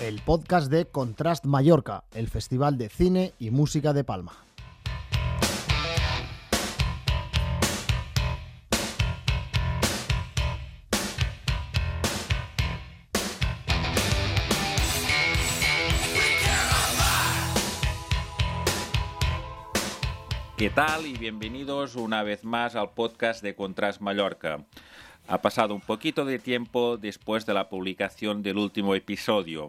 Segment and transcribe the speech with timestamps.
[0.00, 4.32] el podcast de Contrast Mallorca, el festival de cine y música de Palma.
[20.56, 21.06] ¿Qué tal?
[21.06, 24.64] Y bienvenidos una vez más al podcast de Contrast Mallorca.
[25.30, 29.68] Ha pasado un poquito de tiempo después de la publicación del último episodio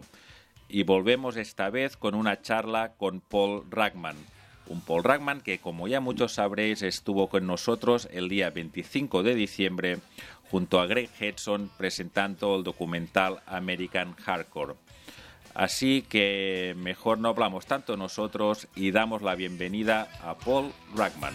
[0.68, 4.16] y volvemos esta vez con una charla con Paul Ragman.
[4.66, 9.36] Un Paul Ragman que, como ya muchos sabréis, estuvo con nosotros el día 25 de
[9.36, 9.98] diciembre
[10.50, 14.74] junto a Greg Hedson presentando el documental American Hardcore.
[15.54, 21.34] Así que mejor no hablamos tanto nosotros y damos la bienvenida a Paul Ragman.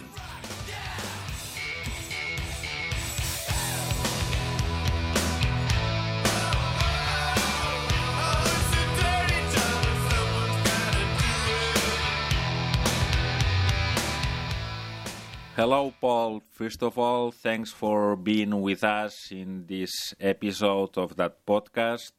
[15.58, 16.40] Hello, Paul.
[16.52, 22.12] First of all, thanks for being with us in this episode of that podcast.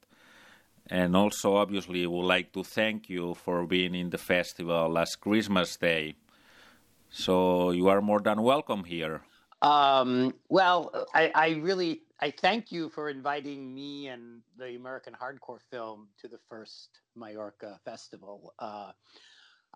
[0.87, 5.77] And also, obviously, would like to thank you for being in the festival last Christmas
[5.77, 6.15] Day.
[7.09, 9.21] So you are more than welcome here.
[9.61, 15.61] Um, well, I, I really I thank you for inviting me and the American Hardcore
[15.71, 18.53] film to the first Mallorca festival.
[18.59, 18.91] Uh,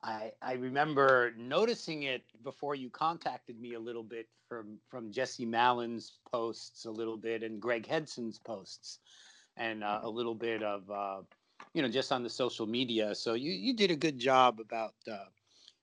[0.04, 5.46] I I remember noticing it before you contacted me a little bit from from Jesse
[5.46, 9.00] Malin's posts a little bit and Greg Hetson's posts
[9.58, 11.22] and uh, a little bit of uh,
[11.74, 13.16] you know just on the social media.
[13.16, 15.26] So you you did a good job about uh,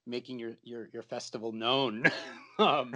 [0.05, 2.05] making your your your festival known.
[2.59, 2.95] um,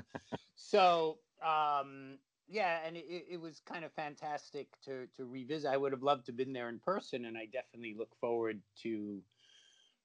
[0.56, 2.18] so um,
[2.48, 5.72] yeah, and it, it was kind of fantastic to to revisit.
[5.72, 8.62] I would have loved to have been there in person, and I definitely look forward
[8.84, 9.22] to.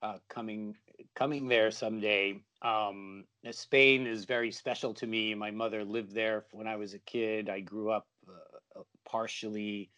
[0.03, 0.75] Uh, coming
[1.15, 2.41] coming there someday.
[2.63, 5.35] Um, Spain is very special to me.
[5.35, 7.51] My mother lived there when I was a kid.
[7.51, 9.91] I grew up uh, partially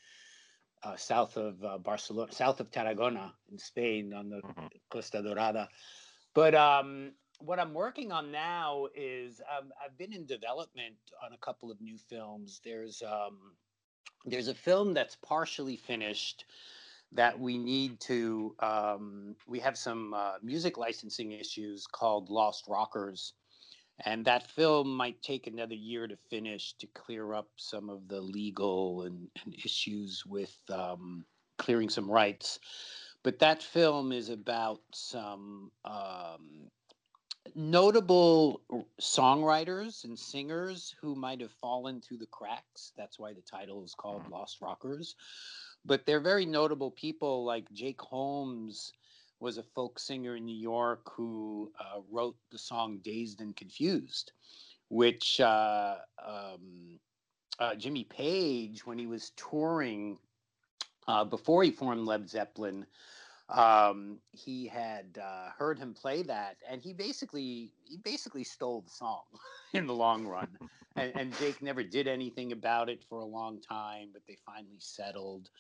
[0.83, 4.67] uh, south of uh, Barcelona, south of Tarragona in Spain on the mm-hmm.
[4.91, 5.69] Costa Dorada.
[6.35, 11.39] But um, what I'm working on now is um, I've been in development on a
[11.39, 12.61] couple of new films.
[12.65, 13.39] There's um,
[14.25, 16.45] there's a film that's partially finished
[17.15, 23.35] that we need to um, we have some uh, music licensing issues called Lost Rockers
[24.05, 28.21] and that film might take another year to finish to clear up some of the
[28.21, 31.25] legal and, and issues with um,
[31.59, 32.59] clearing some rights.
[33.23, 36.71] But that film is about some um,
[37.55, 38.63] notable
[39.01, 42.93] songwriters and singers who might have fallen through the cracks.
[42.97, 44.31] That's why the title is called mm.
[44.31, 45.15] Lost Rockers.
[45.85, 48.93] But they're very notable people like Jake Holmes
[49.41, 54.33] was a folk singer in New York who uh, wrote the song Dazed and Confused,
[54.89, 57.01] which uh, um,
[57.59, 60.19] uh, Jimmy Page, when he was touring
[61.09, 62.87] uh, before he formed Led Zeppelin,
[63.49, 68.91] um, he had uh, heard him play that, and he basically he basically stole the
[68.91, 69.23] song
[69.73, 70.49] in the long run.
[70.97, 74.79] and, and Jake never did anything about it for a long time, but they finally
[74.79, 75.51] settled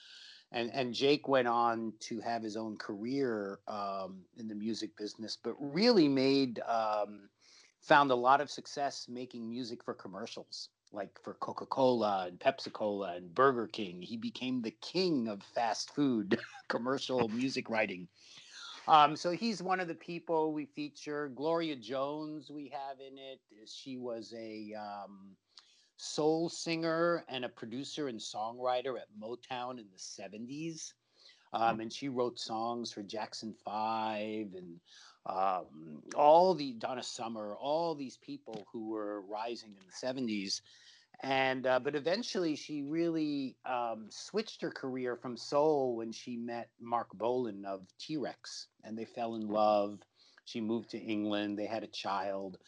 [0.52, 5.36] and and Jake went on to have his own career um, in the music business,
[5.42, 7.28] but really made um,
[7.80, 12.72] found a lot of success making music for commercials, like for Coca Cola and Pepsi
[12.72, 14.02] Cola and Burger King.
[14.02, 16.38] He became the king of fast food
[16.68, 18.08] commercial music writing.
[18.88, 21.28] Um, so he's one of the people we feature.
[21.34, 23.40] Gloria Jones, we have in it.
[23.66, 25.36] She was a um,
[25.96, 30.92] soul singer and a producer and songwriter at Motown in the 70s.
[31.54, 34.80] Um, and she wrote songs for Jackson Five and
[35.26, 40.60] um, all the Donna Summer, all these people who were rising in the 70s.
[41.24, 46.70] And uh, but eventually she really um, switched her career from soul when she met
[46.80, 50.00] Marc Bolan of T Rex, and they fell in love.
[50.46, 51.56] She moved to England.
[51.56, 52.58] They had a child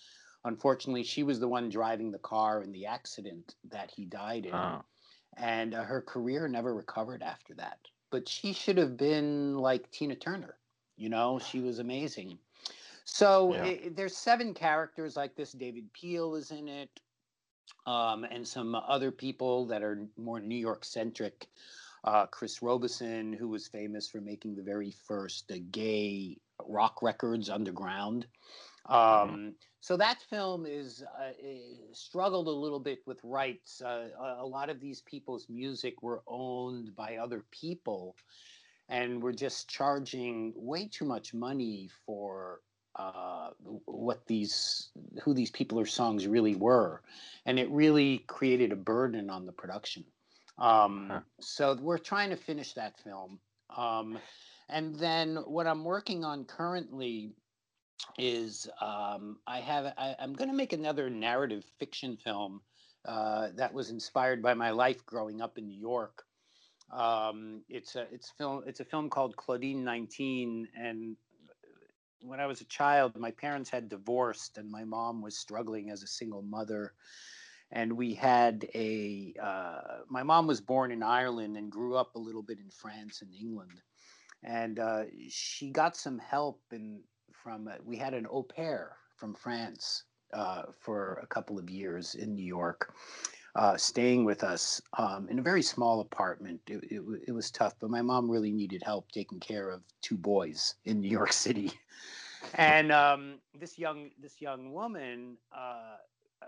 [0.45, 4.55] unfortunately, she was the one driving the car in the accident that he died in.
[4.55, 4.85] Oh.
[5.37, 7.79] And uh, her career never recovered after that.
[8.11, 10.57] But she should have been like Tina Turner.
[10.97, 12.39] You know, she was amazing.
[13.05, 13.65] So yeah.
[13.65, 15.53] it, there's seven characters like this.
[15.53, 17.01] David Peel is in it,
[17.87, 21.47] um, and some other people that are more New York centric.
[22.05, 26.37] Uh, Chris Robison, who was famous for making the very first uh, gay
[26.67, 28.27] rock records underground.
[28.91, 29.35] Mm-hmm.
[29.35, 31.33] Um, so that film is uh,
[31.93, 33.83] struggled a little bit with rights.
[33.83, 34.09] Uh,
[34.39, 38.17] a lot of these people's music were owned by other people,
[38.89, 42.61] and we're just charging way too much money for
[42.97, 43.51] uh,
[43.87, 44.91] what these
[45.23, 47.03] who these people or songs really were,
[47.47, 50.05] and it really created a burden on the production.
[50.59, 51.21] Um, huh.
[51.41, 53.41] So we're trying to finish that film,
[53.77, 54.19] um,
[54.69, 57.33] and then what I'm working on currently
[58.19, 62.61] is um, I have I, am going to make another narrative fiction film
[63.07, 66.25] uh, that was inspired by my life growing up in New York.
[66.95, 71.17] Um, it's a it's film it's a film called Claudine 19, and
[72.25, 76.03] when I was a child, my parents had divorced, and my mom was struggling as
[76.03, 76.95] a single mother.
[77.71, 82.19] And we had a, uh, my mom was born in Ireland and grew up a
[82.21, 83.81] little bit in France and England.
[84.43, 87.01] And uh, she got some help in,
[87.33, 92.15] from, uh, we had an au pair from France uh, for a couple of years
[92.15, 92.95] in New York.
[93.57, 96.61] Uh, staying with us um, in a very small apartment.
[96.67, 100.17] It, it, it, was tough, but my mom really needed help taking care of two
[100.17, 101.73] boys in New York City.
[102.55, 105.99] And um, this young this young woman, uh,
[106.43, 106.47] uh,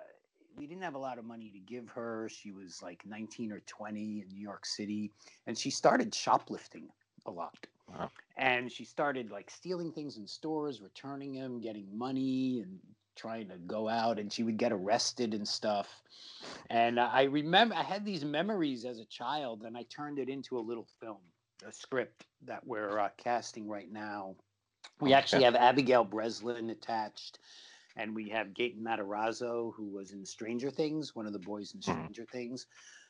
[0.57, 2.29] we didn't have a lot of money to give her.
[2.29, 5.13] She was like 19 or 20 in New York City,
[5.47, 6.89] and she started shoplifting
[7.27, 7.67] a lot.
[7.89, 8.11] Wow.
[8.37, 12.79] And she started like stealing things in stores, returning them, getting money, and
[13.17, 15.89] trying to go out and she would get arrested and stuff.
[16.71, 20.59] And I remember I had these memories as a child and I turned it into
[20.59, 21.19] a little film,
[21.67, 24.37] a script that we're uh, casting right now.
[25.01, 27.41] We actually have Abigail Breslin attached
[27.97, 31.81] and we have Gaten Matarazzo, who was in Stranger Things, one of the boys in
[31.81, 31.93] mm-hmm.
[31.93, 32.31] Stranger mm.
[32.31, 32.67] Things.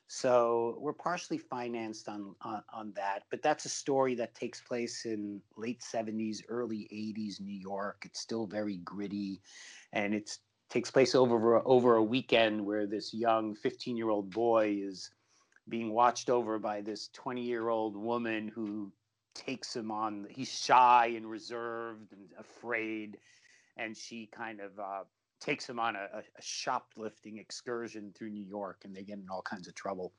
[0.08, 5.04] So we're partially financed on, on, on that, but that's a story that takes place
[5.04, 8.02] in late '70s, early '80s New York.
[8.04, 9.40] It's still very gritty,
[9.92, 10.38] and it
[10.70, 15.10] takes place over over a weekend where this young 15 year old boy is
[15.68, 18.92] being watched over by this 20 year old woman who
[19.34, 20.26] takes him on.
[20.30, 23.18] He's shy and reserved and afraid,
[23.76, 25.04] and she kind of uh,
[25.40, 29.42] takes him on a, a, shoplifting excursion through New York, and they get in all
[29.42, 30.12] kinds of trouble.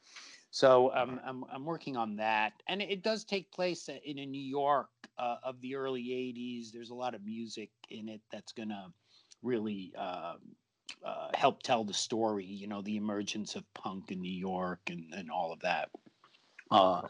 [0.51, 4.41] So um, I'm I'm working on that, and it does take place in a New
[4.41, 6.71] York uh, of the early '80s.
[6.71, 8.91] There's a lot of music in it that's gonna
[9.43, 10.35] really uh,
[11.05, 12.45] uh, help tell the story.
[12.45, 15.89] You know, the emergence of punk in New York and and all of that
[16.71, 17.01] uh,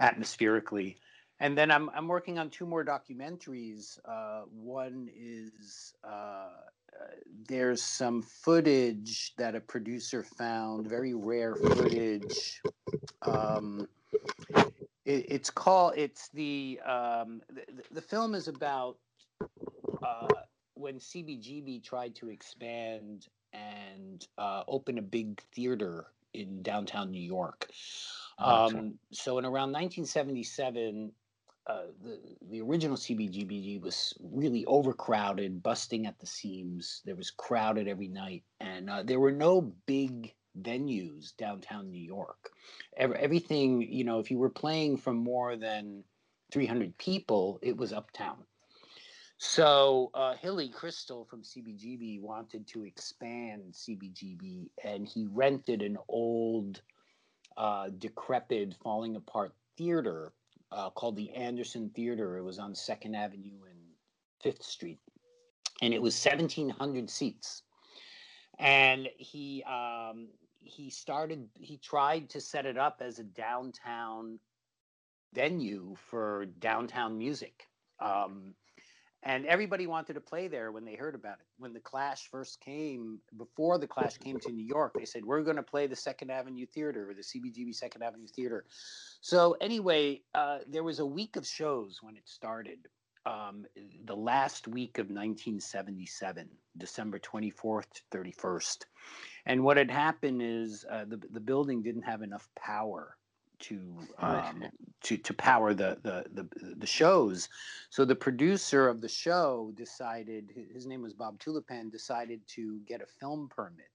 [0.00, 0.96] atmospherically.
[1.40, 3.98] And then I'm I'm working on two more documentaries.
[4.04, 6.50] Uh, one is uh,
[7.48, 12.62] there's some footage that a producer found, very rare footage.
[13.22, 13.88] Um,
[15.04, 15.94] it, it's called.
[15.96, 18.96] It's the, um, the the film is about
[20.02, 20.28] uh,
[20.74, 27.68] when CBGB tried to expand and uh, open a big theater in downtown New York.
[28.38, 31.12] Um, so in around 1977,
[31.66, 32.18] uh, the
[32.50, 37.02] the original CBGB was really overcrowded, busting at the seams.
[37.04, 42.50] There was crowded every night, and uh, there were no big venues downtown New York.
[42.96, 46.04] Every, everything, you know, if you were playing from more than
[46.52, 48.38] 300 people, it was uptown.
[49.38, 56.82] So uh, Hilly Kristal from CBGB wanted to expand CBGB, and he rented an old,
[57.56, 60.32] uh, decrepit, falling apart theater
[60.72, 62.36] uh, called the Anderson Theater.
[62.36, 63.80] It was on Second Avenue and
[64.42, 65.00] Fifth Street,
[65.80, 67.62] and it was 1,700 seats.
[68.58, 70.28] And he um,
[70.60, 71.48] he started.
[71.58, 74.38] He tried to set it up as a downtown
[75.34, 77.68] venue for downtown music.
[78.00, 78.54] Um,
[79.24, 81.46] and everybody wanted to play there when they heard about it.
[81.58, 85.42] When the Clash first came, before the Clash came to New York, they said we're
[85.42, 88.64] going to play the Second Avenue Theater or the CBGB Second Avenue Theater.
[89.20, 92.78] So anyway, uh, there was a week of shows when it started.
[93.24, 93.66] Um,
[94.04, 98.78] the last week of 1977, December 24th to 31st.
[99.46, 103.16] And what had happened is uh, the, the building didn't have enough power
[103.62, 103.80] to
[104.18, 104.64] um,
[105.02, 107.48] to to power the, the the the shows.
[107.90, 113.00] So the producer of the show decided his name was Bob Tulipan decided to get
[113.00, 113.86] a film permit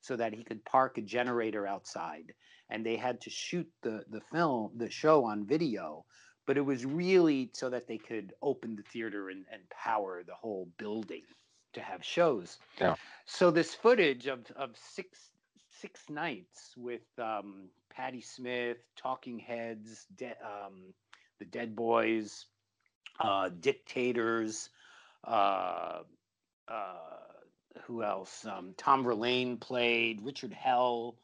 [0.00, 2.32] so that he could park a generator outside
[2.70, 6.04] and they had to shoot the the film the show on video
[6.46, 10.34] but it was really so that they could open the theater and, and power the
[10.34, 11.22] whole building
[11.72, 12.94] to have shows yeah.
[13.26, 15.30] so this footage of of six
[15.80, 20.94] six nights with um, Patti Smith, Talking Heads, De- um,
[21.38, 22.46] the Dead Boys,
[23.20, 24.70] uh, Dictators.
[25.24, 26.00] Uh,
[26.68, 26.94] uh,
[27.84, 28.44] who else?
[28.44, 30.20] Um, Tom Verlaine played.
[30.22, 31.16] Richard Hell.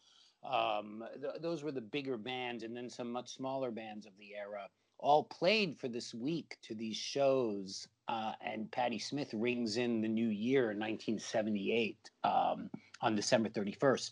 [0.45, 4.35] Um, th- those were the bigger bands, and then some much smaller bands of the
[4.35, 4.69] era.
[4.99, 7.89] All played for this week to these shows.
[8.09, 12.71] Uh, and Patti Smith rings in the new year, 1978, um,
[13.01, 14.11] on December 31st.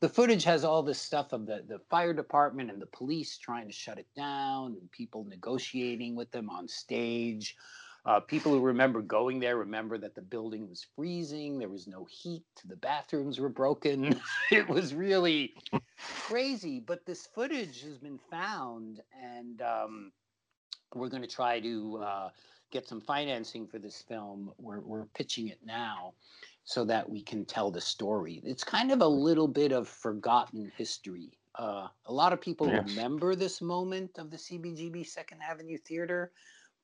[0.00, 3.66] The footage has all this stuff of the, the fire department and the police trying
[3.66, 7.56] to shut it down, and people negotiating with them on stage.
[8.04, 11.58] Uh, people who remember going there remember that the building was freezing.
[11.58, 12.42] There was no heat.
[12.66, 14.20] The bathrooms were broken.
[14.50, 15.54] it was really
[16.26, 16.80] crazy.
[16.80, 20.12] But this footage has been found, and um,
[20.94, 22.28] we're going to try to uh,
[22.70, 24.52] get some financing for this film.
[24.58, 26.14] We're, we're pitching it now
[26.64, 28.40] so that we can tell the story.
[28.44, 31.32] It's kind of a little bit of forgotten history.
[31.58, 36.32] Uh, a lot of people remember this moment of the CBGB Second Avenue Theater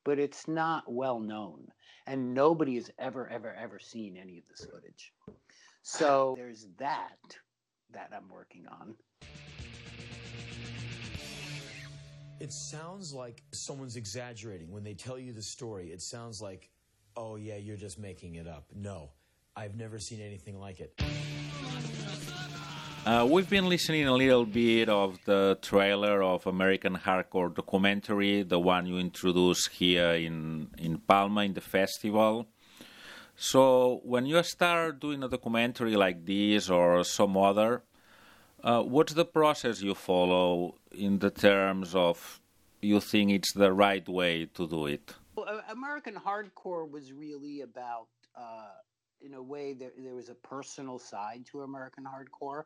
[0.03, 1.67] but it's not well known.
[2.07, 5.13] And nobody has ever, ever, ever seen any of this footage.
[5.83, 7.17] So there's that
[7.91, 8.95] that I'm working on.
[12.39, 15.91] It sounds like someone's exaggerating when they tell you the story.
[15.91, 16.69] It sounds like,
[17.17, 18.65] oh, yeah, you're just making it up.
[18.73, 19.09] No,
[19.57, 20.93] I've never seen anything like it.
[23.05, 28.59] Uh, we've been listening a little bit of the trailer of American Hardcore documentary, the
[28.59, 32.47] one you introduced here in, in Palma in the festival.
[33.35, 37.83] So, when you start doing a documentary like this or some other,
[38.63, 42.39] uh, what's the process you follow in the terms of
[42.81, 45.13] you think it's the right way to do it?
[45.35, 48.69] Well, American Hardcore was really about uh,
[49.21, 52.63] in a way there, there was a personal side to American Hardcore.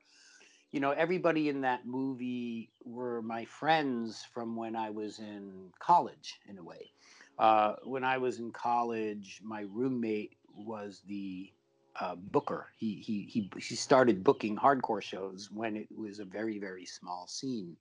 [0.71, 6.39] You know, everybody in that movie were my friends from when I was in college,
[6.47, 6.91] in a way.
[7.37, 11.51] Uh, when I was in college, my roommate was the
[11.99, 12.67] uh, booker.
[12.77, 17.27] He, he he he started booking hardcore shows when it was a very very small
[17.27, 17.75] scene.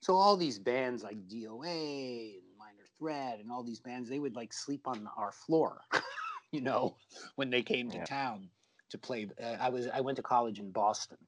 [0.00, 4.34] So all these bands like DOA and Minor Threat and all these bands, they would
[4.34, 5.80] like sleep on our floor.
[6.52, 6.96] you know,
[7.36, 8.04] when they came to yeah.
[8.04, 8.48] town
[8.90, 9.28] to play.
[9.42, 11.18] Uh, I was I went to college in Boston,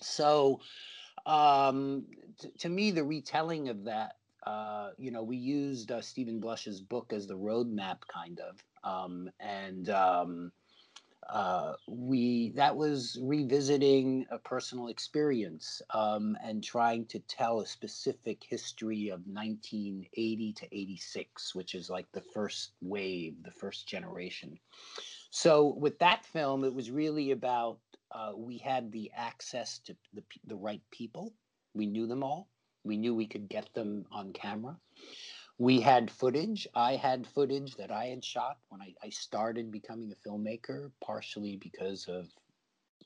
[0.00, 0.60] so
[1.26, 2.04] um,
[2.38, 6.80] t- to me, the retelling of that, uh, you know, we used uh, Steven Blush's
[6.80, 10.52] book as the roadmap, kind of, um, and um,
[11.32, 18.42] uh, we that was revisiting a personal experience um, and trying to tell a specific
[18.42, 24.58] history of 1980 to 86 which is like the first wave the first generation.
[25.30, 27.78] So with that film it was really about
[28.12, 31.32] uh, we had the access to the, the right people.
[31.74, 32.48] We knew them all.
[32.82, 34.76] We knew we could get them on camera
[35.60, 36.66] we had footage.
[36.74, 41.58] I had footage that I had shot when I, I started becoming a filmmaker, partially
[41.58, 42.28] because of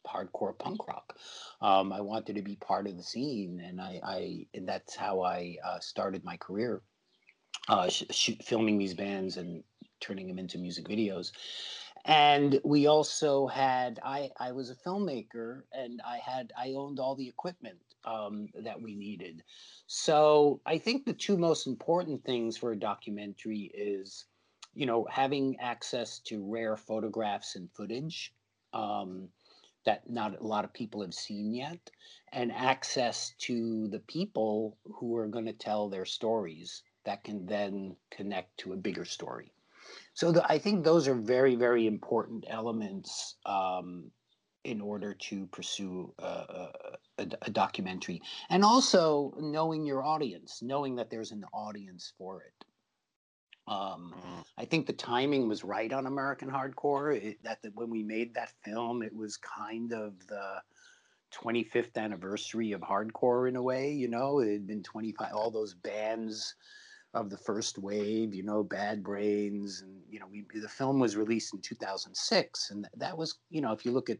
[0.06, 1.18] hardcore punk rock.
[1.60, 5.20] Um, I wanted to be part of the scene, and I, I and that's how
[5.20, 6.82] I uh, started my career,
[7.68, 9.64] uh, sh- filming these bands and
[9.98, 11.32] turning them into music videos.
[12.04, 17.16] And we also had I I was a filmmaker, and I had I owned all
[17.16, 19.42] the equipment um, that we needed.
[19.86, 24.26] So I think the two most important things for a documentary is,
[24.74, 28.34] you know, having access to rare photographs and footage
[28.72, 29.28] um,
[29.86, 31.90] that not a lot of people have seen yet,
[32.32, 37.94] and access to the people who are going to tell their stories that can then
[38.10, 39.52] connect to a bigger story.
[40.14, 44.10] So the, I think those are very, very important elements um,
[44.64, 46.68] in order to pursue a,
[47.18, 52.64] a, a, documentary and also knowing your audience knowing that there's an audience for it.
[53.66, 54.40] Um, mm-hmm.
[54.58, 57.16] i think the timing was right on american hardcore.
[57.16, 60.60] It, that when we made that film it was kind of the
[61.34, 64.40] 25th anniversary of hardcore in a way you know?
[64.40, 66.54] It had been 25 all those bands
[67.14, 71.16] of the first wave, you know, Bad Brains, and you know, we the film was
[71.16, 74.18] released in 2006, and that was, you know, if you look at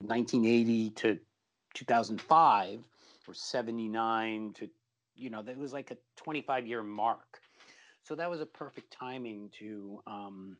[0.00, 1.18] 1980 to
[1.74, 2.80] 2005
[3.28, 4.68] or 79 to
[5.14, 7.40] you know that was like a 25 year mark
[8.02, 10.56] so that was a perfect timing to um,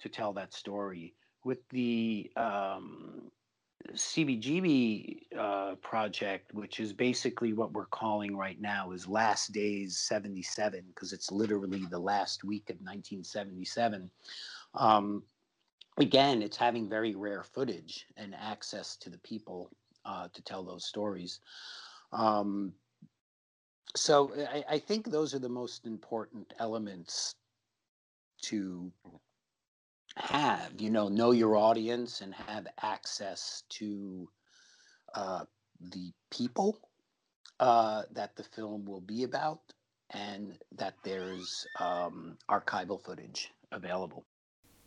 [0.00, 1.14] to tell that story
[1.44, 3.30] with the um,
[3.94, 10.84] CBGB uh, project, which is basically what we're calling right now is Last Days 77,
[10.88, 14.10] because it's literally the last week of 1977.
[14.74, 15.22] Um,
[15.96, 19.70] again, it's having very rare footage and access to the people
[20.04, 21.40] uh, to tell those stories.
[22.12, 22.72] Um,
[23.96, 27.34] so I, I, think those are the most important elements
[28.42, 28.90] to
[30.16, 30.72] have.
[30.78, 34.28] You know, know your audience and have access to
[35.14, 35.44] uh,
[35.80, 36.78] the people
[37.60, 39.60] uh, that the film will be about,
[40.10, 44.24] and that there's um, archival footage available.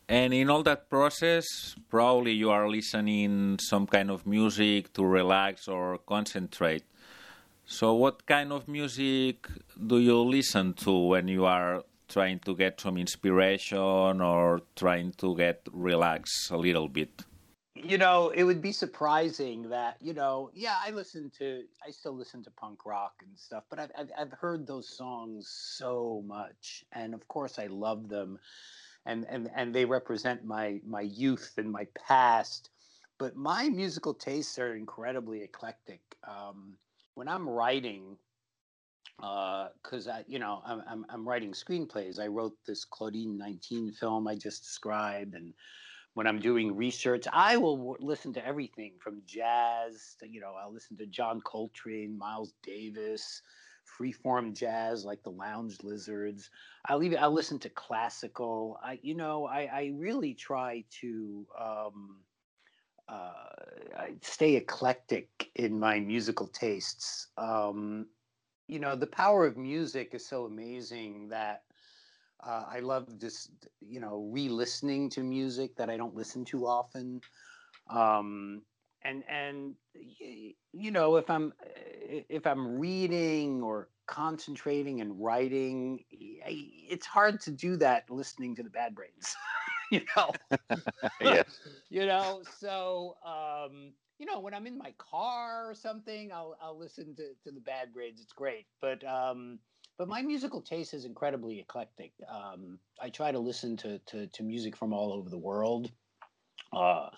[0.08, 1.46] And in all that process,
[1.88, 6.84] probably you are listening some kind of music to relax or concentrate.
[7.64, 9.46] So, what kind of music
[9.86, 13.78] do you listen to when you are trying to get some inspiration
[14.20, 17.22] or trying to get relax a little bit?
[17.74, 22.14] You know, it would be surprising that you know, yeah, I listen to, I still
[22.14, 26.84] listen to punk rock and stuff, but I've I've, I've heard those songs so much,
[26.92, 28.38] and of course, I love them,
[29.06, 32.70] and and and they represent my my youth and my past.
[33.18, 36.00] But my musical tastes are incredibly eclectic.
[36.26, 36.74] Um,
[37.14, 38.16] when I'm writing,
[39.16, 42.18] because uh, I, you know, I'm, I'm, I'm writing screenplays.
[42.18, 45.54] I wrote this Claudine 19 film I just described, and
[46.14, 50.54] when I'm doing research, I will w- listen to everything from jazz to, you know,
[50.60, 53.42] I'll listen to John Coltrane, Miles Davis,
[53.98, 56.50] freeform jazz like the Lounge Lizards.
[56.86, 58.78] I'll even I'll listen to classical.
[58.82, 61.46] I, you know, I, I really try to.
[61.58, 62.16] Um,
[63.08, 67.28] uh, stay eclectic in my musical tastes.
[67.36, 68.06] Um,
[68.68, 71.62] you know, the power of music is so amazing that
[72.42, 77.20] uh, I love just, you know, re-listening to music that I don't listen to often.
[77.90, 78.62] Um,
[79.04, 79.74] and and
[80.72, 87.76] you know, if I'm if I'm reading or concentrating and writing, it's hard to do
[87.76, 89.36] that listening to the Bad Brains.
[89.90, 90.32] you know.
[91.20, 91.60] yes.
[91.90, 96.78] you know, so um, you know, when I'm in my car or something, I'll I'll
[96.78, 98.20] listen to, to the Bad Brains.
[98.20, 98.66] It's great.
[98.80, 99.58] But um
[99.98, 102.12] but my musical taste is incredibly eclectic.
[102.28, 105.92] Um, I try to listen to, to, to music from all over the world.
[106.72, 107.08] Uh,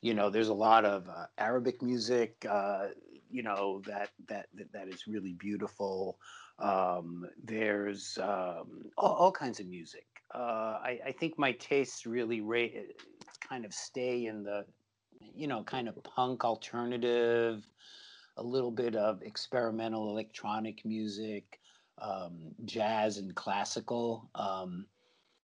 [0.00, 2.86] you know, there's a lot of uh, Arabic music, uh,
[3.30, 6.18] you know, that, that, that, is really beautiful.
[6.58, 12.40] Um, there's um, all, all, kinds of music uh, I, I, think my tastes really
[12.40, 12.66] ra-
[13.48, 14.64] kind of stay in the,
[15.34, 17.66] you know, kind of punk alternative,
[18.36, 21.60] a little bit of experimental electronic music,
[22.00, 24.28] um, jazz and classical.
[24.34, 24.86] Um,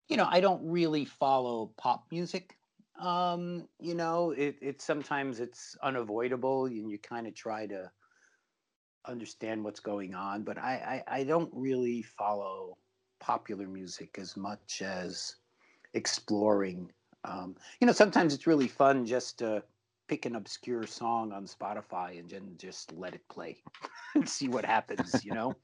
[0.08, 2.56] you know, I don't really follow pop music.
[3.00, 7.90] Um, you know, it, it sometimes it's unavoidable, and you kind of try to
[9.06, 10.42] understand what's going on.
[10.42, 12.76] But I, I, I don't really follow
[13.20, 15.36] popular music as much as
[15.94, 16.90] exploring.
[17.24, 19.62] Um, you know, sometimes it's really fun just to
[20.08, 23.62] pick an obscure song on Spotify and then just let it play
[24.14, 25.24] and see what happens.
[25.24, 25.56] You know,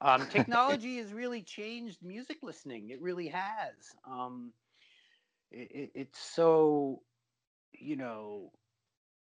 [0.00, 2.90] um, technology has really changed music listening.
[2.90, 3.96] It really has.
[4.06, 4.52] Um,
[5.52, 7.02] it, it, it's so,
[7.72, 8.50] you know,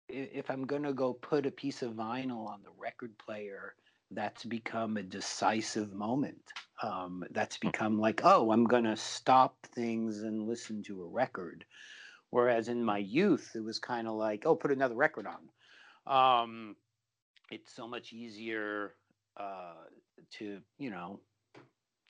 [0.08, 3.76] if I'm going to go put a piece of vinyl on the record player,
[4.12, 6.42] that's become a decisive moment.
[6.82, 7.68] Um, that's hmm.
[7.68, 11.66] become like, oh, I'm going to stop things and listen to a record.
[12.32, 16.44] Whereas in my youth, it was kind of like, oh, put another record on.
[16.44, 16.76] Um,
[17.52, 18.94] it's so much easier
[19.38, 19.74] uh,
[20.38, 21.20] to, you know,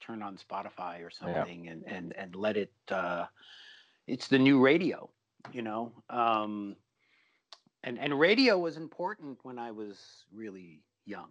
[0.01, 1.71] turn on Spotify or something yeah.
[1.71, 3.25] and, and, and let it, uh,
[4.09, 5.09] it's the new radio,
[5.53, 5.93] you know.
[6.09, 6.77] Um,
[7.83, 11.29] and, and radio was important when I was really young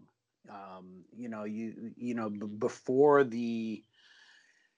[0.51, 3.85] um, you know you you know b- before the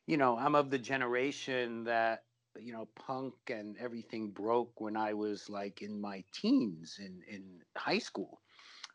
[0.06, 2.24] you know i'm of the generation that
[2.58, 7.60] you know punk and everything broke when i was like in my teens in in
[7.76, 8.40] high school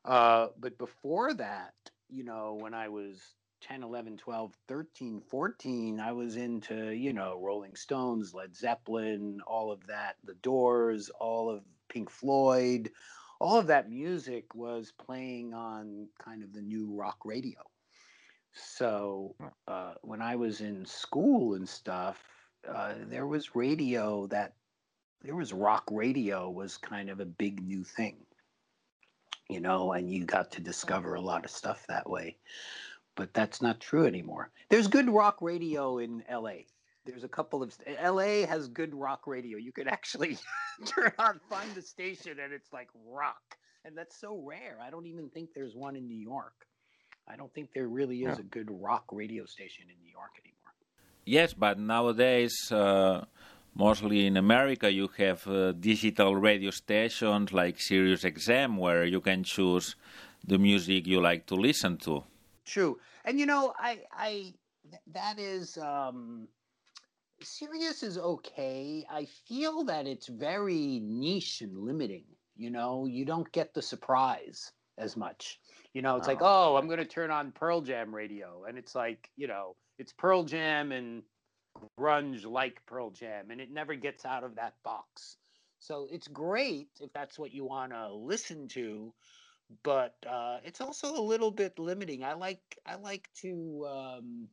[0.06, 1.74] uh, but before that
[2.10, 3.36] you know when i was
[3.68, 9.72] 10 11 12 13 14 i was into you know rolling stones led zeppelin all
[9.72, 12.92] of that the doors all of pink floyd
[13.40, 17.60] all of that music was playing on kind of the new rock radio.
[18.54, 19.36] So
[19.68, 22.24] uh, when I was in school and stuff,
[22.68, 24.54] uh, there was radio that
[25.22, 28.18] there was rock radio was kind of a big new thing,
[29.50, 32.38] you know, and you got to discover a lot of stuff that way.
[33.16, 34.52] But that's not true anymore.
[34.70, 36.66] There's good rock radio in LA
[37.06, 37.74] there's a couple of
[38.04, 39.58] LA has good rock radio.
[39.58, 40.38] You could actually
[40.86, 44.78] turn on, find the station, and it's like rock, and that's so rare.
[44.82, 46.66] I don't even think there's one in New York.
[47.28, 48.42] I don't think there really is yeah.
[48.42, 50.74] a good rock radio station in New York anymore.
[51.26, 53.26] Yes, but nowadays, uh,
[53.74, 59.44] mostly in America, you have uh, digital radio stations like Sirius XM where you can
[59.44, 59.96] choose
[60.46, 62.24] the music you like to listen to.
[62.66, 64.54] True, and you know, I, I,
[65.14, 65.78] that is.
[65.78, 66.48] Um,
[67.42, 69.06] Sirius is okay.
[69.10, 72.24] I feel that it's very niche and limiting.
[72.56, 74.72] You know, you don't get the surprise.
[74.98, 75.60] as much.
[75.94, 76.74] You know, it's like, Oh.
[76.74, 78.64] oh, I'm going to turn on Pearl Jam radio.
[78.64, 81.22] And it's like, you know, it's Pearl Jam and
[82.00, 83.52] grunge like Pearl Jam.
[83.52, 85.36] And it never gets out of that box.
[85.80, 89.14] So it's great if that's what you want to listen to.
[89.84, 92.24] But uh, it's also a little bit limiting.
[92.24, 94.48] I like I like to um,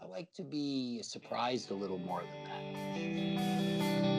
[0.00, 4.13] I like to be surprised a little more than that.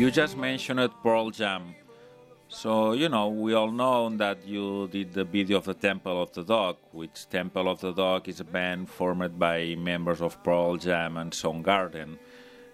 [0.00, 1.74] You just mentioned Pearl Jam.
[2.48, 6.32] So, you know, we all know that you did the video of the Temple of
[6.32, 10.78] the Dog, which Temple of the Dog is a band formed by members of Pearl
[10.78, 12.16] Jam and Soundgarden.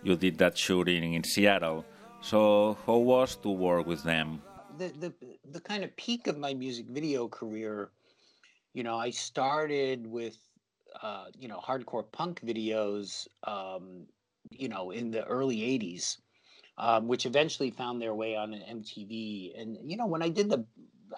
[0.04, 1.84] You did that shooting in Seattle.
[2.20, 4.40] So, how was to work with them?
[4.78, 5.12] the the
[5.50, 7.90] the kind of peak of my music video career,
[8.72, 10.38] you know, I started with
[11.02, 14.06] uh, you know hardcore punk videos, um,
[14.48, 16.18] you know, in the early '80s,
[16.78, 19.60] um, which eventually found their way on an MTV.
[19.60, 20.64] And you know, when I did the,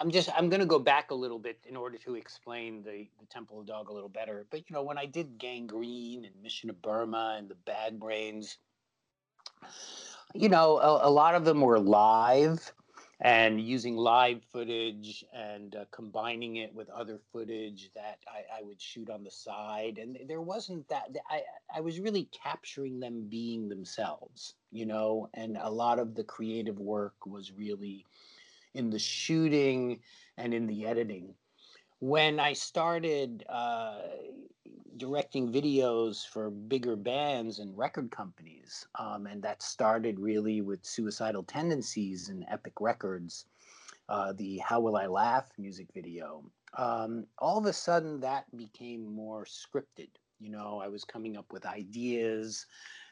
[0.01, 3.09] I'm just I'm going to go back a little bit in order to explain the
[3.19, 4.47] the Temple of Dog a little better.
[4.51, 7.99] But you know, when I did Gang Green and Mission of Burma and the Bad
[7.99, 8.59] Brains,
[10.35, 12.73] you know, a, a lot of them were live
[13.21, 18.81] and using live footage and uh, combining it with other footage that I, I would
[18.81, 21.43] shoot on the side and there wasn't that I,
[21.75, 26.79] I was really capturing them being themselves you know and a lot of the creative
[26.79, 28.05] work was really
[28.75, 30.01] in the shooting
[30.37, 31.35] and in the editing.
[32.01, 33.99] When i started uh,
[34.97, 38.87] directing videos for bigger bands and record companies.
[38.99, 43.47] Um, and that started really with Suicidal Tendencies and Epic Records,
[44.09, 46.45] uh, the How Will I Laugh music video.
[46.77, 50.09] Um, all of a sudden, that became more scripted.
[50.41, 52.67] You know, I was coming up with ideas.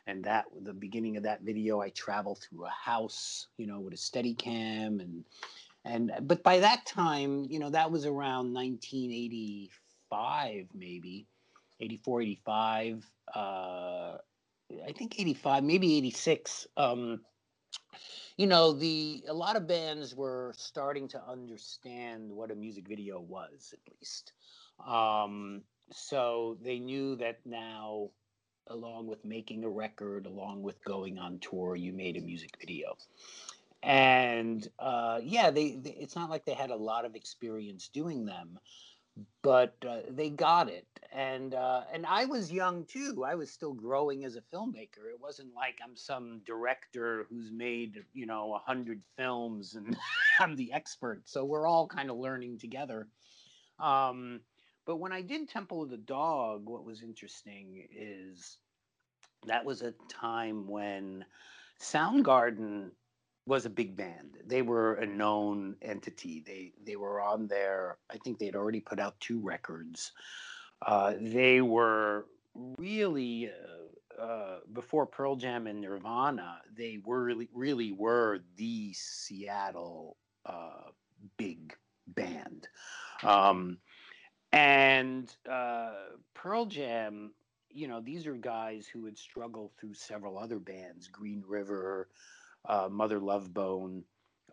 [0.09, 3.95] And that the beginning of that video, I traveled through a house, you know, with
[3.95, 5.25] a steady cam and
[5.85, 11.27] and but by that time, you know, that was around 1985, maybe
[11.81, 16.67] 84, 85, uh, I think 85, maybe 86.
[16.77, 17.21] Um,
[18.37, 23.21] you know, the a lot of bands were starting to understand what a music video
[23.21, 24.33] was, at least.
[24.87, 25.63] Um,
[25.93, 28.11] so they knew that now,
[28.67, 32.97] along with making a record, along with going on tour, you made a music video.
[33.83, 38.27] And uh, yeah, they, they it's not like they had a lot of experience doing
[38.27, 38.59] them,
[39.43, 43.25] but uh, they got it and uh, and I was young too.
[43.27, 45.09] I was still growing as a filmmaker.
[45.11, 49.97] It wasn't like I'm some director who's made you know a hundred films and
[50.41, 51.23] I'm the expert.
[51.25, 53.09] So we're all kind of learning together.
[53.81, 54.41] Um,
[54.85, 58.59] but when I did Temple of the Dog, what was interesting is
[59.47, 61.25] that was a time when
[61.81, 62.91] Soundgarden
[63.47, 64.39] was a big band.
[64.45, 66.43] They were a known entity.
[66.45, 67.99] They they were on there.
[68.11, 70.13] I think they'd already put out two records.
[70.85, 76.63] Uh, they were really uh, uh, before Pearl Jam and Nirvana.
[76.77, 80.91] They were really really were the Seattle uh,
[81.37, 81.75] big
[82.09, 82.69] band.
[83.23, 83.79] Um,
[84.53, 85.93] and uh,
[86.35, 87.33] Pearl Jam,
[87.71, 92.09] you know, these are guys who had struggled through several other bands, Green River,
[92.67, 94.05] uh, Mother Love Bone.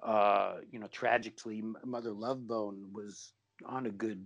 [0.02, 3.34] Uh, you know, tragically, Mother Love Bone was
[3.66, 4.26] on a good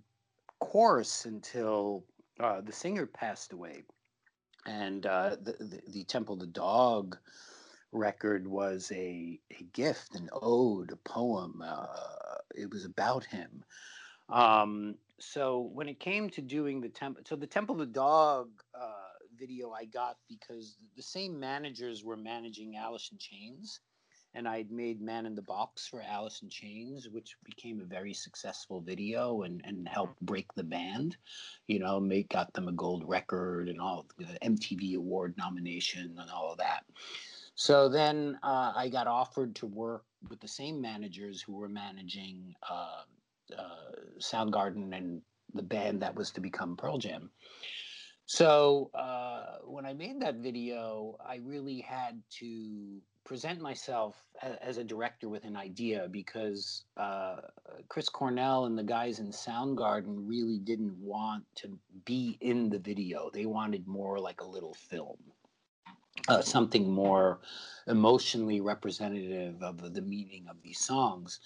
[0.59, 2.03] course until
[2.39, 3.83] uh, the singer passed away.
[4.65, 7.17] And uh, the, the, the Temple the Dog
[7.91, 11.63] record was a, a gift, an ode, a poem.
[11.63, 11.85] Uh,
[12.55, 13.63] it was about him.
[14.29, 18.49] Um, so when it came to doing the temple, so the Temple of the Dog
[18.75, 18.96] uh,
[19.39, 23.79] video I got because the same managers were managing Alice in Chains,
[24.33, 27.85] and I had made Man in the Box for Alice in Chains, which became a
[27.85, 31.17] very successful video and and helped break the band,
[31.67, 36.29] you know, make got them a gold record and all the MTV award nomination and
[36.29, 36.83] all of that.
[37.55, 42.53] So then uh, I got offered to work with the same managers who were managing
[42.69, 43.01] uh,
[43.57, 45.21] uh, Soundgarden and
[45.55, 47.31] the band that was to become Pearl Jam.
[48.27, 54.21] So uh, when I made that video, I really had to present myself
[54.61, 57.37] as a director with an idea because uh,
[57.87, 63.29] Chris Cornell and the guys in Soundgarden really didn't want to be in the video.
[63.33, 65.17] They wanted more like a little film,
[66.27, 67.39] uh, something more
[67.87, 71.39] emotionally representative of the, meaning of these songs.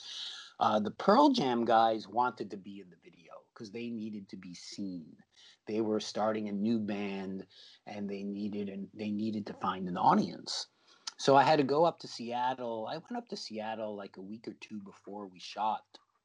[0.60, 3.01] Uh, the Pearl Jam guys wanted to be in the
[3.62, 5.06] because they needed to be seen.
[5.68, 7.46] They were starting a new band
[7.86, 10.68] and they needed and they needed to find an audience.
[11.18, 12.88] So I had to go up to Seattle.
[12.90, 15.84] I went up to Seattle like a week or two before we shot,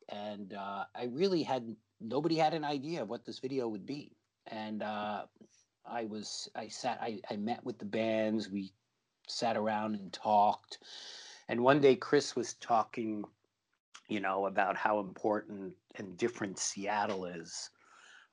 [0.08, 4.16] and uh, I really had nobody had an idea of what this video would be.
[4.46, 5.24] And uh,
[5.84, 8.48] I was I sat I, I met with the bands.
[8.48, 8.72] We
[9.28, 10.78] sat around and talked.
[11.48, 13.24] And one day Chris was talking,
[14.08, 17.70] you know, about how important and different Seattle is.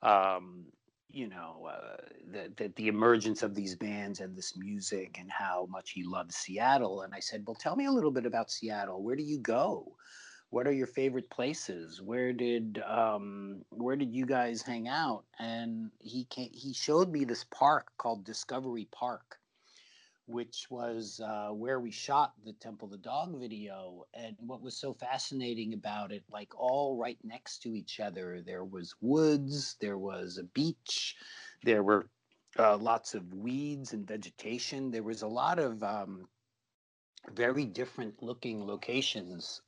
[0.02, 0.66] Um,
[1.12, 1.98] you know, uh,
[2.32, 6.36] that the, the emergence of these bands and this music and how much he loves
[6.36, 7.04] Seattle.
[7.04, 9.04] And I said, well, tell me a little bit about Seattle.
[9.04, 9.96] Where do you go?
[10.50, 12.02] What are your favorite places?
[12.02, 15.24] Where did um, where did you guys hang out?
[15.40, 19.38] And he came, he showed me this park called Discovery Park,
[20.26, 24.06] which was uh, where we shot the Temple the Dog video.
[24.14, 28.64] And what was so fascinating about it, like all right next to each other, there
[28.64, 31.16] was woods, there was a beach,
[31.64, 32.08] there were
[32.58, 34.92] uh, lots of weeds and vegetation.
[34.92, 36.28] There was a lot of um,
[37.32, 39.62] very different looking locations,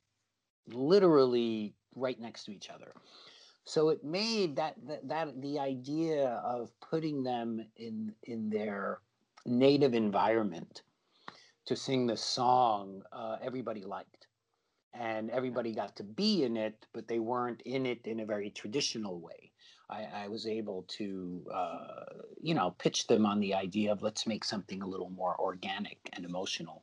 [0.68, 2.92] literally right next to each other.
[3.64, 9.00] So it made that, that that the idea of putting them in in their
[9.46, 10.82] native environment
[11.66, 14.26] to sing the song uh, everybody liked.
[14.98, 18.50] And everybody got to be in it but they weren't in it in a very
[18.50, 19.52] traditional way.
[19.90, 22.04] I, I was able to uh,
[22.40, 25.98] you know pitch them on the idea of let's make something a little more organic
[26.14, 26.82] and emotional.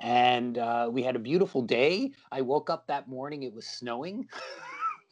[0.00, 2.12] And uh, we had a beautiful day.
[2.30, 4.28] I woke up that morning it was snowing.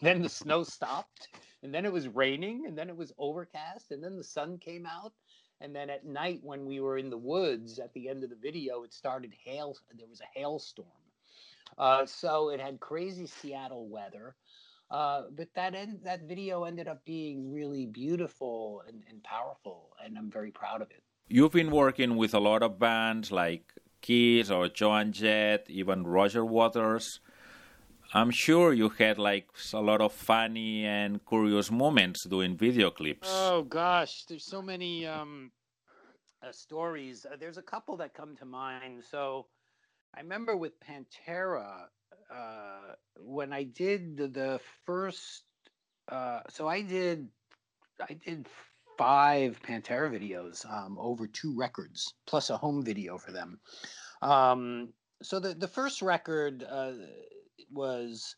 [0.03, 1.29] Then the snow stopped
[1.63, 4.87] and then it was raining and then it was overcast and then the sun came
[4.87, 5.13] out
[5.61, 8.37] and then at night, when we were in the woods at the end of the
[8.37, 9.77] video, it started hail.
[9.97, 10.89] There was a hailstorm.
[11.79, 14.35] Uh, so it had crazy Seattle weather.
[14.91, 20.19] Uh, but that end, that video ended up being really beautiful and, and powerful, and
[20.19, 21.03] I'm very proud of it.
[21.29, 26.45] You've been working with a lot of bands like Kiss or Joan Jett, even Roger
[26.45, 27.21] Waters.
[28.13, 33.29] I'm sure you had like a lot of funny and curious moments doing video clips.
[33.31, 35.53] Oh gosh, there's so many um,
[36.43, 37.25] uh, stories.
[37.25, 39.05] Uh, there's a couple that come to mind.
[39.09, 39.47] So
[40.17, 41.85] I remember with Pantera
[42.35, 45.45] uh, when I did the, the first.
[46.11, 47.29] Uh, so I did,
[48.01, 48.49] I did
[48.99, 53.61] five Pantera videos um, over two records plus a home video for them.
[54.21, 54.93] Um,
[55.23, 56.93] so the the first record uh,
[57.73, 58.37] was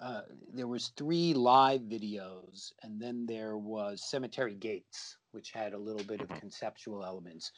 [0.00, 5.78] uh, there was three live videos, and then there was Cemetery Gates, which had a
[5.78, 7.52] little bit of conceptual elements,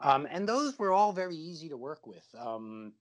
[0.00, 2.26] um, and those were all very easy to work with.
[2.38, 2.92] Um,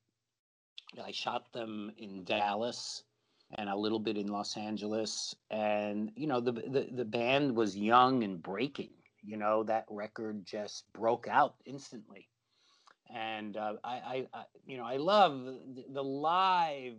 [1.04, 3.04] I shot them in Dallas
[3.58, 7.76] and a little bit in Los Angeles, and you know the the, the band was
[7.76, 8.92] young and breaking.
[9.24, 12.28] You know that record just broke out instantly
[13.14, 16.94] and uh, I, I, I, you know, I love the, the, live.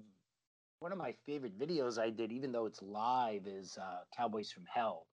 [0.82, 4.64] One of my favorite videos I did, even though it's live, is uh, "Cowboys from
[4.66, 5.06] Hell."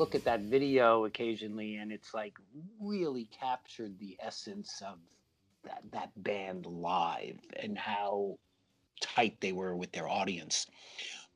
[0.00, 2.38] Look at that video occasionally and it's like
[2.80, 4.96] really captured the essence of
[5.62, 8.38] that, that band live and how
[9.02, 10.66] tight they were with their audience.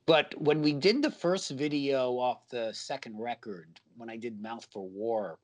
[0.06, 4.66] But when we did the first video off the second record, when I did Mouth
[4.72, 5.38] for War,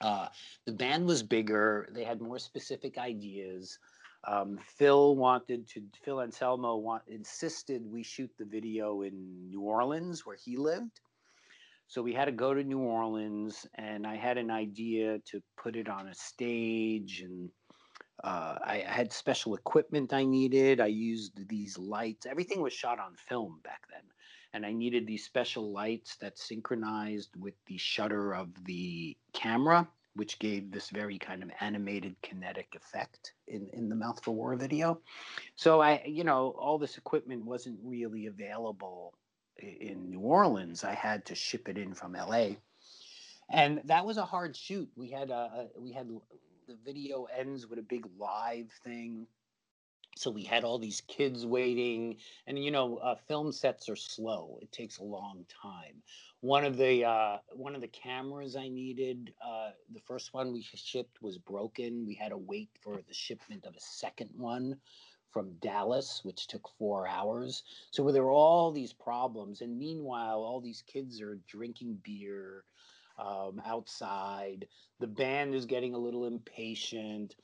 [0.00, 0.28] uh,
[0.66, 1.88] the band was bigger.
[1.90, 3.76] They had more specific ideas.
[4.22, 5.82] Um, Phil wanted to.
[6.04, 11.00] Phil Anselmo want, insisted we shoot the video in New Orleans, where he lived.
[11.88, 15.76] So we had to go to New Orleans, and I had an idea to put
[15.76, 17.48] it on a stage, and
[18.24, 20.80] uh, I had special equipment I needed.
[20.80, 22.26] I used these lights.
[22.26, 24.02] Everything was shot on film back then,
[24.52, 30.38] and I needed these special lights that synchronized with the shutter of the camera which
[30.38, 34.98] gave this very kind of animated kinetic effect in, in the Mouth for War video.
[35.56, 39.12] So I, you know, all this equipment wasn't really available
[39.58, 40.84] in New Orleans.
[40.84, 42.50] I had to ship it in from LA.
[43.50, 44.88] And that was a hard shoot.
[44.96, 46.08] We had a, we had
[46.66, 49.26] the video ends with a big live thing
[50.16, 52.16] so we had all these kids waiting
[52.46, 56.02] and you know uh, film sets are slow it takes a long time
[56.40, 60.62] one of the uh, one of the cameras i needed uh, the first one we
[60.74, 64.76] shipped was broken we had to wait for the shipment of a second one
[65.30, 70.60] from dallas which took four hours so there were all these problems and meanwhile all
[70.60, 72.64] these kids are drinking beer
[73.18, 74.66] um, outside
[75.00, 77.34] the band is getting a little impatient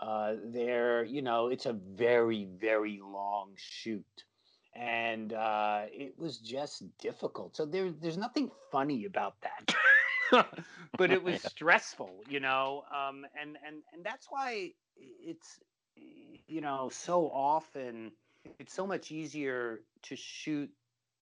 [0.00, 4.24] uh, there, you know, it's a very, very long shoot.
[4.74, 7.56] And uh, it was just difficult.
[7.56, 10.46] So there, there's nothing funny about that.
[10.98, 15.60] but it was stressful, you know, um, and and and that's why it's,
[16.46, 18.12] you know, so often
[18.58, 20.70] it's so much easier to shoot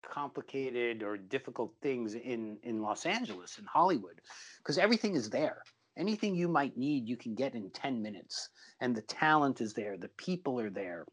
[0.04, 4.20] complicated or difficult things in in Los Angeles in Hollywood
[4.58, 5.62] because everything is there.
[5.96, 8.48] Anything you might need you can get in 10 minutes
[8.80, 11.04] and the talent is there the people are there.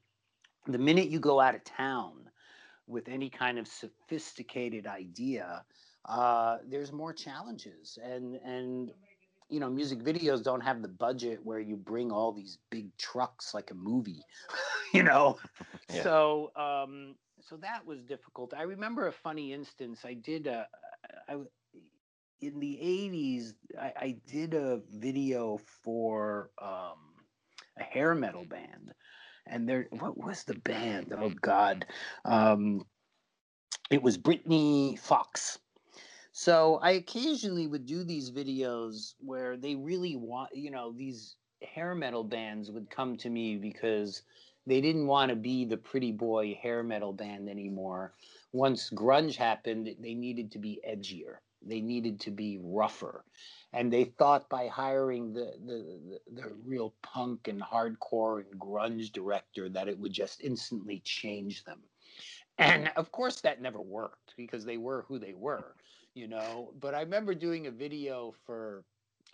[0.68, 2.30] The minute you go out of town
[2.88, 5.64] with any kind of sophisticated idea
[6.06, 8.92] uh, there's more challenges and and
[9.50, 13.54] you know music videos don't have the budget where you bring all these big trucks
[13.54, 14.24] like a movie
[14.94, 15.38] you know?
[15.92, 16.04] Yeah.
[16.04, 17.16] so um
[17.48, 18.54] so that was difficult.
[18.56, 20.02] I remember a funny instance.
[20.06, 20.68] I did a
[21.28, 21.36] I,
[22.42, 26.98] in the 80s I, I did a video for um,
[27.78, 28.94] a hair metal band.
[29.48, 31.14] And there what was the band?
[31.18, 31.86] Oh god.
[32.26, 32.86] Um,
[33.90, 35.58] it was Britny Fox
[36.39, 41.93] so i occasionally would do these videos where they really want you know these hair
[41.93, 44.21] metal bands would come to me because
[44.65, 48.13] they didn't want to be the pretty boy hair metal band anymore
[48.54, 53.25] once grunge happened they needed to be edgier they needed to be rougher.
[53.73, 59.12] And they thought by hiring the, the, the, the real punk and hardcore and grunge
[59.12, 61.82] director that it would just instantly change them.
[62.58, 65.75] And of course, that never worked because they were who they were,
[66.15, 66.74] you know.
[66.80, 68.84] But I remember doing a video for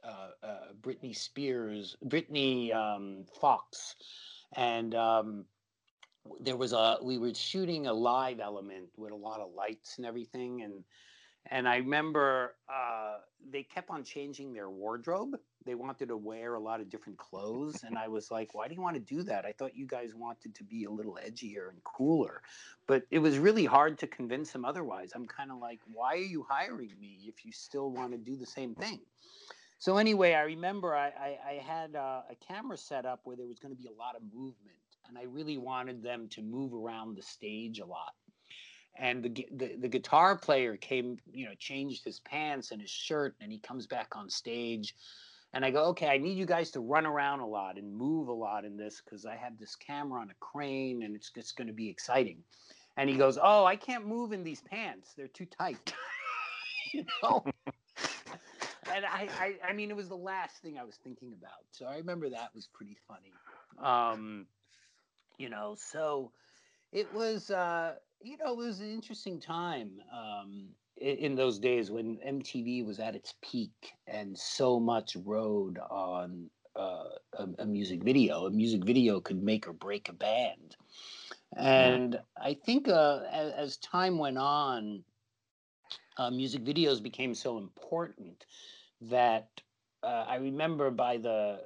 [0.04, 3.96] uh, uh, Britney Spears, Britny um, Fox,
[4.56, 5.46] and um,
[6.40, 10.06] there was a we were shooting a live element with a lot of lights and
[10.06, 10.84] everything, and
[11.50, 13.18] and I remember uh,
[13.52, 15.36] they kept on changing their wardrobe.
[15.66, 17.84] They wanted to wear a lot of different clothes.
[17.84, 19.46] And I was like, why do you want to do that?
[19.46, 22.42] I thought you guys wanted to be a little edgier and cooler.
[22.88, 25.12] But it was really hard to convince them otherwise.
[25.16, 28.36] I'm kind of like, why are you hiring me if you still want to do
[28.36, 29.00] the same thing?
[29.80, 33.48] So, anyway, I remember I, I, I had uh, a camera set up where there
[33.48, 34.78] was going to be a lot of movement.
[35.08, 38.14] And I really wanted them to move around the stage a lot
[38.98, 43.36] and the, the, the guitar player came you know changed his pants and his shirt
[43.42, 44.96] and he comes back on stage
[45.56, 48.28] and i go okay i need you guys to run around a lot and move
[48.28, 51.58] a lot in this because i have this camera on a crane and it's just
[51.58, 52.38] going to be exciting.
[52.98, 55.14] And he goes oh i can't move in these pants.
[55.16, 55.94] They're too tight.
[56.94, 57.44] You know?
[58.94, 61.88] And I, I i mean it was the last thing i was thinking about so
[61.88, 63.34] i remember that was pretty funny.
[63.84, 64.46] Um
[65.38, 66.32] you know so
[66.94, 72.18] it was uh you know, it was an interesting time um, in, those days when
[72.18, 77.04] MTV was at its peak and so much rode on uh,
[77.38, 78.46] a, a, music video.
[78.46, 80.76] A music video could make or break a band.
[81.56, 85.04] And I think uh, as, as, time went on,
[86.18, 88.46] uh, music videos became so important
[89.02, 89.50] that
[90.04, 91.62] uh, I remember by the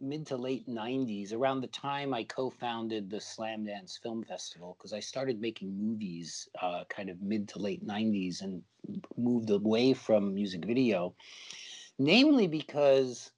[0.00, 4.92] mid to late 90s, around the time I co founded the Slamdance Film Festival, because
[4.92, 8.62] I started making movies uh, kind of mid to late 90s and
[9.16, 11.14] moved away from music video,
[11.98, 13.30] namely because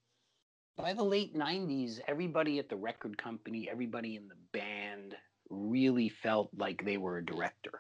[0.77, 5.15] by the late 90s, everybody at the record company, everybody in the band
[5.49, 7.79] really felt like they were a director.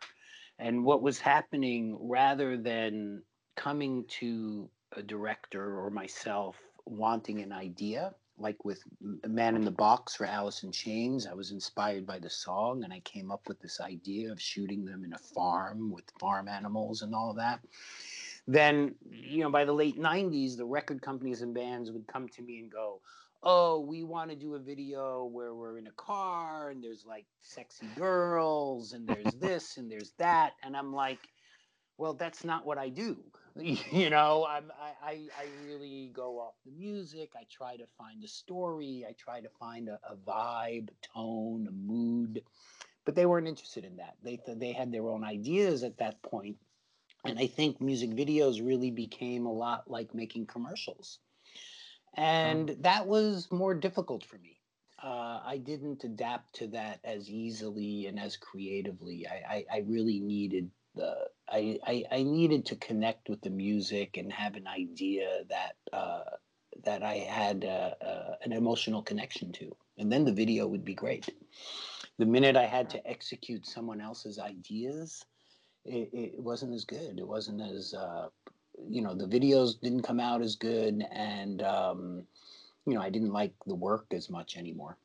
[0.59, 3.23] And what was happening, rather than
[3.57, 6.57] coming to a director or myself
[6.87, 11.53] wanting an idea, like with Man in the Box for Alice in Chains, I was
[11.53, 15.14] inspired by the song and I came up with this idea of shooting them in
[15.14, 17.61] a farm with farm animals and all of that.
[18.47, 22.43] Then, you know, by the late 90s, the record companies and bands would come to
[22.43, 23.01] me and go,
[23.43, 27.26] Oh, we want to do a video where we're in a car and there's like
[27.43, 30.53] sexy girls and there's this and there's that.
[30.62, 31.20] And I'm like,
[31.97, 33.16] Well, that's not what I do
[33.91, 37.31] you know, I'm, I, I, I really go off the music.
[37.35, 39.07] I try to find a story.
[39.09, 42.43] I try to find a, a vibe, tone, a mood.
[43.05, 44.17] But they weren't interested in that.
[44.23, 46.57] They they had their own ideas at that point,
[47.25, 51.21] and I think music videos really became a lot like making commercials,
[52.15, 54.59] and that was more difficult for me.
[55.01, 59.25] Uh, I didn't adapt to that as easily and as creatively.
[59.29, 64.33] I, I, I really needed the I, I, needed to connect with the music and
[64.33, 66.25] have an idea that uh,
[66.85, 70.95] that I had uh, uh, an emotional connection to, and then the video would be
[70.95, 71.29] great.
[72.19, 75.25] The minute I had to execute someone else's ideas,
[75.85, 77.19] it, it wasn't as good.
[77.19, 78.29] It wasn't as uh,
[78.89, 82.25] you know the videos didn't come out as good, and um,
[82.87, 84.99] you know I didn't like the work as much anymore.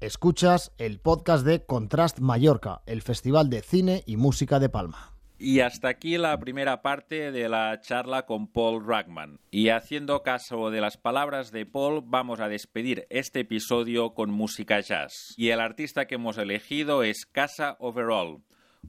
[0.00, 5.15] Escuchas el podcast de Contrast Mallorca, el Festival de Cine y Música de Palma.
[5.38, 9.38] Y hasta aquí la primera parte de la charla con Paul Ragman.
[9.50, 14.80] Y haciendo caso de las palabras de Paul, vamos a despedir este episodio con música
[14.80, 15.34] jazz.
[15.36, 18.38] Y el artista que hemos elegido es Casa Overall,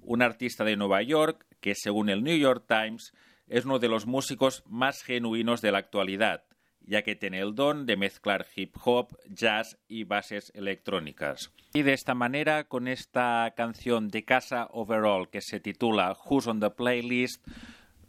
[0.01, 3.11] un artista de Nueva York que, según el New York Times,
[3.49, 6.46] es uno de los músicos más genuinos de la actualidad
[6.87, 11.53] ya que tiene el don de mezclar hip hop, jazz y bases electrónicas.
[11.73, 16.59] Y de esta manera, con esta canción de casa overall que se titula Who's on
[16.59, 17.45] the Playlist,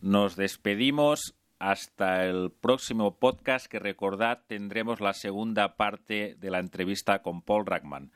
[0.01, 7.21] nos despedimos hasta el próximo podcast que recordad tendremos la segunda parte de la entrevista
[7.21, 8.13] con Paul Ragman.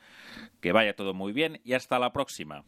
[0.61, 2.65] Que vaya todo muy bien y hasta la próxima.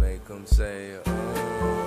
[0.00, 1.79] But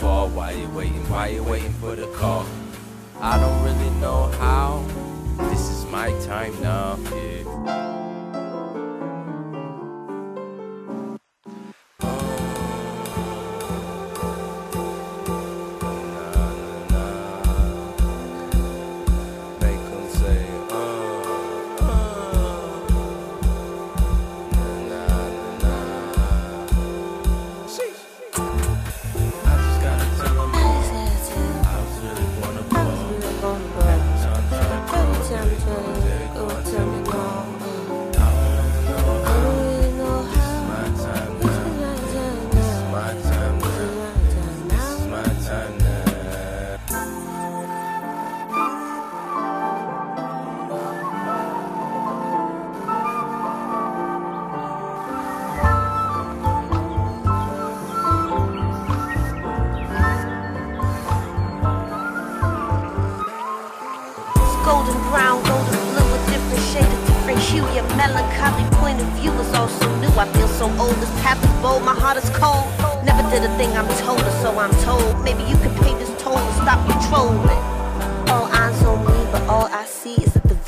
[0.00, 0.28] fall.
[0.28, 1.08] Why you waiting?
[1.10, 2.46] Why you waiting for the call?
[3.20, 4.82] I don't really know how.
[5.50, 6.98] This is my time now.
[7.14, 7.99] Yeah.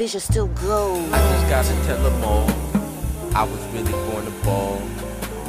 [0.03, 0.51] Vision still.
[1.15, 2.51] I just gotta tell them all.
[3.37, 4.83] I was really born to ball.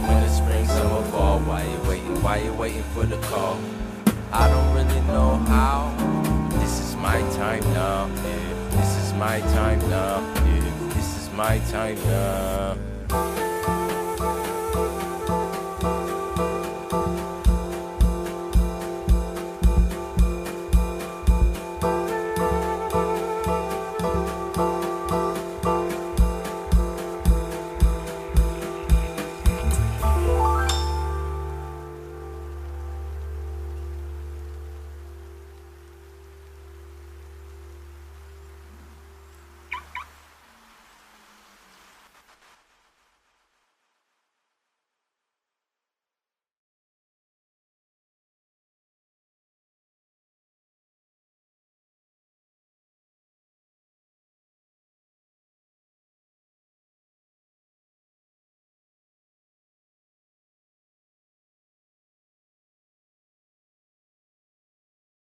[0.07, 1.39] Winter, spring, summer, fall.
[1.39, 2.21] Why you waiting?
[2.21, 3.57] Why you waiting for the call?
[4.31, 5.79] I don't really know how.
[6.59, 8.05] This is my time now.
[8.05, 8.77] Yeah.
[8.77, 10.21] This is my time now.
[10.45, 10.93] Yeah.
[10.93, 13.42] This is my time now.